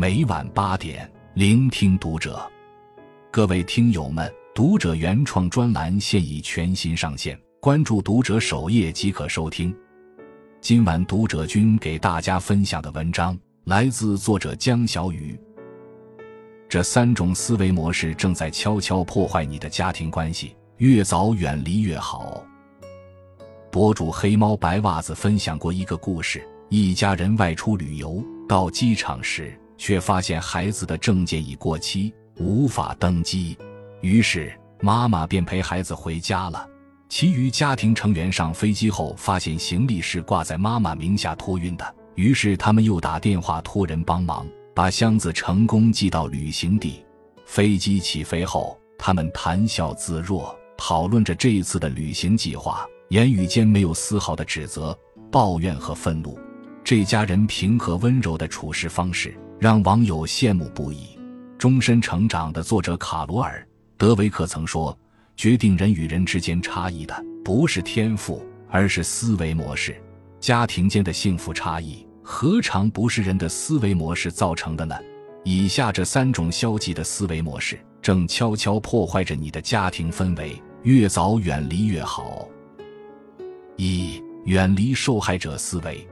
[0.00, 2.40] 每晚八点，聆听读者。
[3.32, 9.76] 各位听友们，读者原创专栏现已全新上线，关注读者首页即可收听。
[10.60, 15.36] 今晚读者君给大家分享的文章来自作者江小雨。
[16.68, 22.40] 这三种思维模式正在悄悄破坏你的家庭关系，越早远离越好。
[23.68, 29.58] 博主黑猫白袜子分享过一个故事：一家人外出旅游，到机场时。
[29.78, 33.56] 却发现孩子的证件已过期，无法登机，
[34.02, 36.68] 于是妈妈便陪孩子回家了。
[37.08, 47.02] 其余家庭成员上飞机后发现行李是挂在妈妈名下托运的，于是他们又打电话托人帮忙，把箱子成功寄到旅行地。
[47.46, 54.96] 飞机起飞后，他们谈笑自若，讨论着这一次的旅行计划，言语间没有丝毫的指责、
[55.32, 56.38] 抱怨和愤怒。
[56.84, 59.34] 这家人平和温柔的处事方式。
[59.58, 61.18] 让网友羡慕不已。
[61.58, 63.60] 终身成长的作者卡罗尔·
[63.96, 64.96] 德维克曾说
[65.36, 70.00] ：“决定人与人之间差异的不是天赋，而是思维模式。
[70.38, 74.94] 家庭间的幸福差异，何尝不是人的思维模式造成的呢？”
[75.44, 82.46] 以下这三种消极的思维模式，正悄悄破坏着你的家庭氛围，越早远离越好。
[83.76, 86.06] 一、远离受害者思维。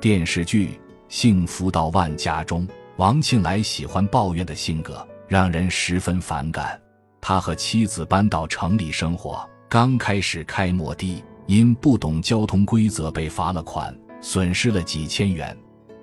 [0.00, 0.80] 电视剧。
[1.08, 6.80] 幸福到万家中，王庆来喜欢抱怨的性格让人十分反感。
[7.20, 15.56] 他和妻子搬到城里生活，刚开始开摩的，因不懂交通规则被罚了款，损失了几千元。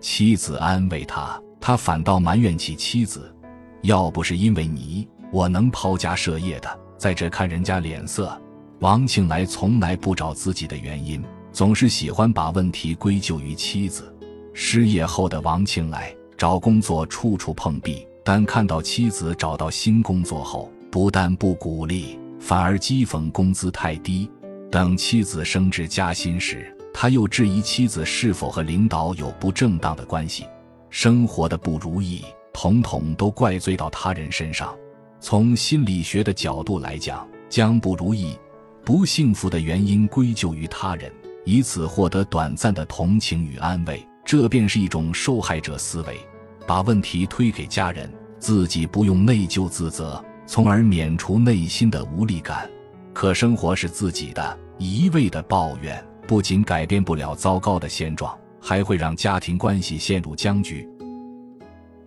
[0.00, 3.34] 妻子安慰他，他反倒埋怨起妻子
[3.82, 8.36] ：“要不是因为你，我能抛家舍业的，在这看人家脸色。”
[8.80, 14.11] 王庆来从来不找自己的原因，总是喜欢把问题归咎于妻子。
[14.54, 24.30] 失业后的王庆来找工作处处碰壁，但看到妻子找到新工作后，不但不鼓励，反而讥讽工资太低。
[24.70, 30.46] 等妻子升职加薪时，他又质疑妻子是否和领导有不正当的关系。
[30.90, 34.74] 生活的不如意，统统都怪罪到他人身上。
[35.20, 38.36] 从心理学的角度来讲，将不如意、
[38.84, 41.12] 不幸福的原因归咎于他人，
[41.44, 44.04] 以此获得短暂的同情与安慰。
[44.32, 46.18] 这便是一种受害者思维，
[46.66, 52.66] 把问题推给家人，自己不用内疚自责，从而免除内心的无力感。
[53.12, 60.88] 可生活是自己的，一味的抱怨不仅改变不了糟糕的现状，还会让家庭关系陷入僵局。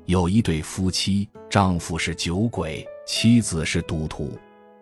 [0.05, 4.35] 有一对夫妻，丈夫是酒鬼，妻子是赌徒，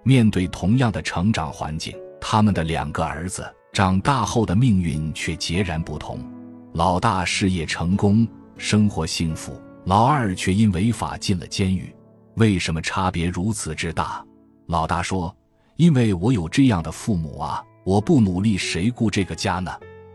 [0.04, 6.26] 面对同样的成长环境，他们的两个儿子长大后的命运却截然不同。
[6.74, 9.54] 老大事业成功，生活幸福；
[9.86, 11.96] 老二却因违法进了监狱。
[12.38, 14.26] 为什么差别如此之大？
[14.66, 15.36] 老大说
[15.78, 19.72] ：“因为我有这样的父母啊，我不努力，谁顾这个家呢？”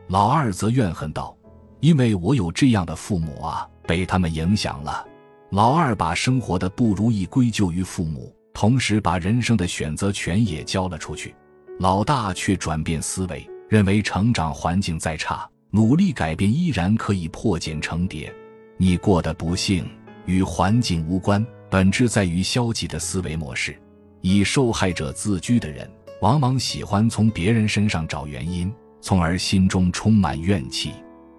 [0.08, 1.32] 老二则怨恨道
[1.78, 5.06] ：“因为我有这样的父母啊，被他们影响了。”
[5.52, 11.36] 老二把生活的不如意归咎于父母，同时把人生的选择权也交了出去。
[11.78, 15.48] 老大却转变思维，认为成长环境再差。
[15.70, 18.32] 努力改变依然可以破茧成蝶。
[18.78, 19.86] 你过得不幸
[20.24, 23.76] 与环境无关，本质在于消极的思维模式。
[24.20, 25.88] 以受害者自居的人，
[26.22, 30.92] 往往喜欢从别人身上找原因，从而心中充满怨气。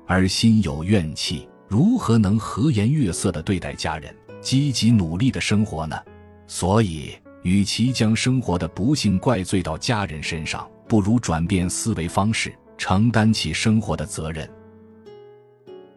[0.06, 5.95] 而心有怨气，如何能和颜悦色地对待家人，积极努力地生活呢？
[6.47, 12.53] 所以，与其将生活的不幸怪罪到家人身上，不如转变思维方式。
[12.79, 14.50] 承担起生活的责任。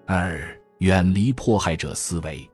[0.05, 0.45] 二、
[0.79, 2.47] 远离迫害者思维。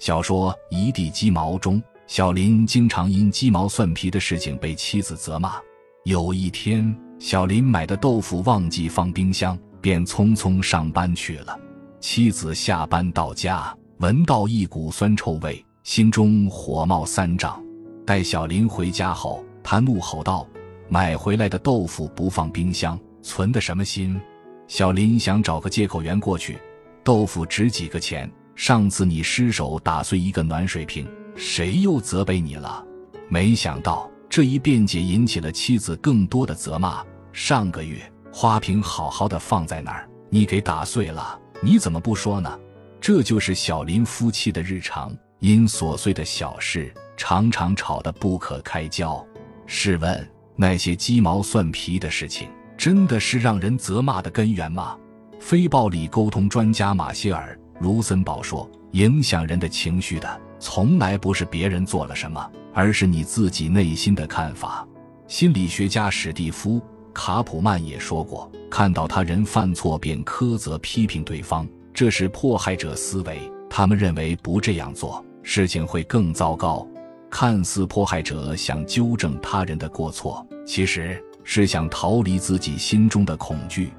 [0.00, 5.54] 小说《一地鸡毛》中，小林经常因鸡毛蒜皮的事情被妻子责骂。
[6.02, 11.58] 有一天，小林买的豆腐忘记放冰箱，便匆匆上班去了。
[12.00, 17.62] 妻子下班到家，闻到一股酸臭味，心中火冒三丈。
[18.04, 20.44] 待小林回家后，他怒吼道。
[20.88, 24.20] 买回来的豆腐不放冰箱，存的什么心？
[24.68, 26.58] 小林想找个借口圆过去。
[27.02, 28.30] 豆腐值几个钱？
[28.54, 31.06] 上次你失手打碎一个暖水瓶，
[31.36, 32.84] 谁又责备你了？
[33.28, 37.04] 没想到这一辩解引起了妻子更多的责骂。
[37.32, 38.00] 上个月
[38.32, 42.58] 花瓶好好的放在那儿，你给打碎了，你怎么不说呢？
[43.00, 49.24] 这就是小林夫妻的日常，因琐碎的小事常常吵得不可开交。
[49.66, 50.35] 试问？
[50.56, 54.96] 那些鸡毛蒜皮的事情，真的是让人责骂的根源吗？
[55.38, 64.86] 非暴力沟通专家马歇尔卢森堡说：“影响人的情绪的，从来不是别人做了什么，而是你自己内心的看法。”
[65.28, 66.80] 心理学家史蒂夫·
[67.12, 73.38] 卡普曼也说过：“看到他人犯错便苛责批评对方，这是迫害者思维。
[73.68, 76.86] 他们认为不这样做，事情会更糟糕。
[77.30, 83.92] 看似迫害者想纠正他人的过错，其实是想逃离自己心中的恐惧。”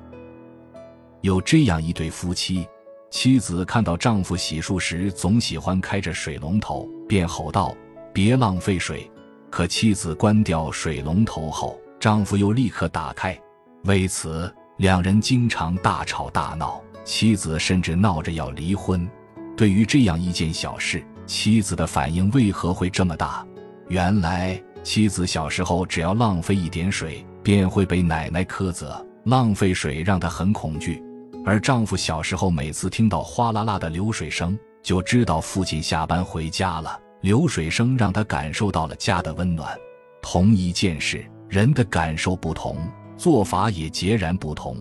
[1.22, 2.68] 有这样一对夫妻。
[3.10, 7.74] 妻子看到丈夫洗漱时总喜欢开着水龙头，便吼道
[8.14, 9.10] ：“别浪费水！”
[9.50, 13.40] 可妻子关掉水龙头后，丈夫又立刻打开。
[13.86, 19.10] 为此，两人经常大吵大闹，妻子甚至闹着要离婚。
[19.56, 23.46] 对于这样一件小事，妻子的反应为何会这么大？
[23.90, 31.04] 原来，妻子小时候只要浪费一点水，便会被奶奶苛责，浪费水让她很恐惧。
[31.46, 37.00] 而丈夫小时候每次听到哗啦啦的流水声，就知道父亲下班回家了。
[37.22, 39.76] 流水声让他感受到了家的温暖。
[40.22, 42.78] 同一件事，人的感受不同，
[43.18, 44.78] 做法也截然不同。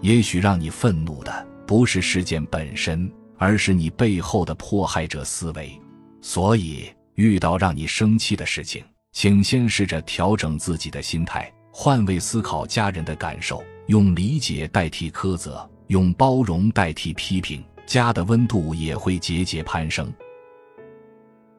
[0.00, 5.80] 也许让你愤怒的不是事件本身，而是你背后的迫害者思维。
[6.20, 15.68] 所以，遇到让你生气的事情，请先试着调整自己的心态，换位思考家人的感受，用理解代替苛责。
[15.88, 20.12] 用包容代替批评，家的温度也会节节攀升。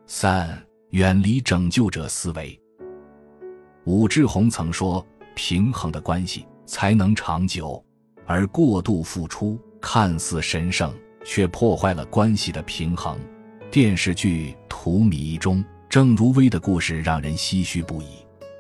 [0.05, 0.55] 三、
[0.91, 2.55] 远离拯救者思维。
[3.85, 5.03] 武志红曾说
[5.33, 7.83] ：“平衡的关系才能长久，
[8.27, 10.93] 而过度付出看似神圣，
[11.25, 13.19] 却破坏了关系的平衡。”
[13.71, 18.07] 电视剧《荼蘼》中，郑如薇的故事让人唏嘘不已。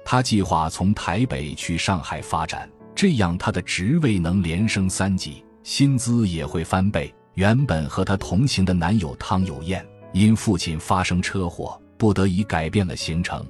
[0.05, 5.43] 她计划从台北去上海发展，这样她的职位能连升三级。
[5.63, 7.11] 薪资也会翻倍。
[7.33, 9.83] 原本和她同行的男友汤有燕，
[10.13, 13.43] 因父亲发生车祸，不得已改变了行程。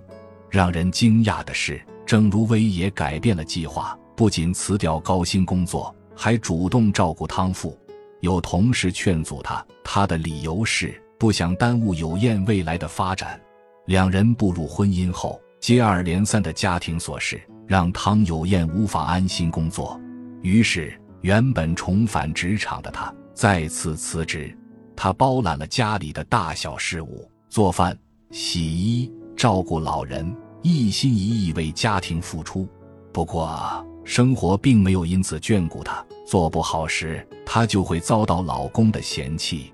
[0.50, 7.78] 让人惊讶的是，郑如薇也改变了计划，不仅辞掉高薪工作，还主动照顾汤父。
[8.22, 13.40] 有同事劝阻她，她的理由是不想耽误有燕未来的发展。
[13.86, 20.00] 两人步入婚姻后，接二连三的家庭琐事让汤有燕无法安心工作，
[20.42, 21.00] 于是。
[21.22, 24.58] 原本重返职场的他再次辞职，
[24.96, 27.94] 他包揽了家里的大小事务，做饭、
[28.32, 32.66] 洗衣、照顾老人，一心一意为家庭付出。
[33.12, 39.74] 不过，生活并没有因此眷顾他，做不好时，他就会遭到老公的嫌弃。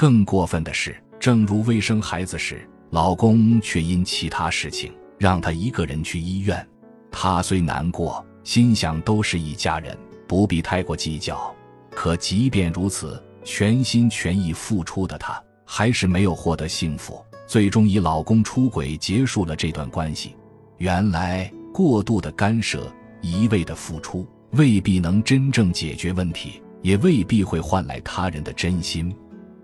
[0.00, 6.66] 更过分的是，正如未生孩子时，老公却因其他事情让她一个人去医院。
[7.12, 9.94] 她虽难过，心想都是一家人。
[10.26, 11.54] 不必太过计较，
[11.90, 20.34] 可即便如此，全心全意付出的她还是没有获得幸福，最终以老公出轨结束了这段关系。
[20.78, 29.12] 原来，过度的干涉、一味的付出，未必能真正解决问题，也未必会换来他人的真心。《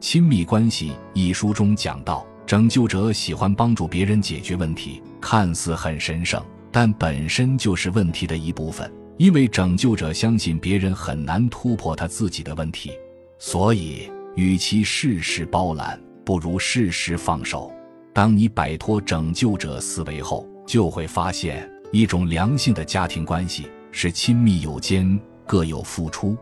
[0.06, 8.88] 亲密关系》一书中讲到，拯救者喜欢帮助别人解决问题，看似很神圣，但本身就是问题的一部分。
[9.16, 12.92] 因为拯救者相信别人很难突破他自己的问题，
[13.40, 17.72] 所以与其事事包揽，不如适时放手。
[18.14, 26.36] 当你摆脱拯救者思维后，就会发现一种良性的家庭关系是亲密有间，各有付出。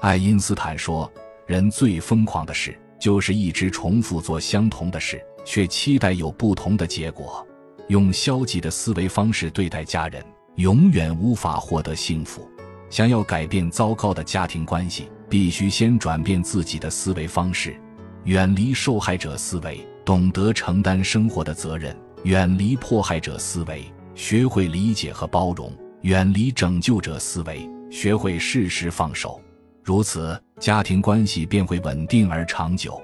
[0.00, 1.12] 爱因斯坦说
[1.46, 7.46] ：“人最疯狂的事，就是一直重复做相同的事，却期待有不同的结果。
[7.88, 10.24] 用消极的思维方式对待家人。”
[10.56, 12.50] 永远无法获得幸福。
[12.88, 17.78] 想要改变糟糕的家庭关系，必须先转变自己的思维方式，
[18.24, 23.84] 远离受害者思维，懂得承担生活的责任；远离迫害者思维，
[24.14, 29.38] 学会理解和包容；远离拯救者思维，学会适时放手。
[29.84, 33.00] 如此，家庭关系便会稳定而长久。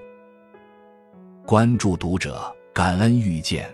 [1.44, 3.68] 关注读者，感恩遇见。